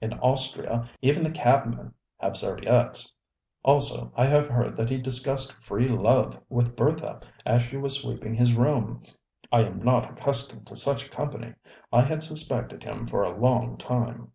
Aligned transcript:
In 0.00 0.14
Austria 0.20 0.88
even 1.00 1.24
the 1.24 1.30
cabmen 1.32 1.94
have 2.18 2.36
serviettes. 2.36 3.12
Also 3.64 4.12
I 4.14 4.26
have 4.26 4.46
heard 4.46 4.76
that 4.76 4.88
he 4.88 4.96
discussed 4.96 5.56
ŌĆśfree 5.60 5.88
loveŌĆÖ 5.88 6.40
with 6.48 6.76
Bertha 6.76 7.20
as 7.44 7.64
she 7.64 7.76
was 7.76 7.94
sweeping 8.00 8.34
his 8.34 8.54
room. 8.54 9.02
I 9.50 9.62
am 9.64 9.82
not 9.82 10.08
accustomed 10.08 10.68
to 10.68 10.76
such 10.76 11.10
company. 11.10 11.54
I 11.92 12.02
had 12.02 12.22
suspected 12.22 12.84
him 12.84 13.08
for 13.08 13.24
a 13.24 13.36
long 13.36 13.76
time. 13.76 14.30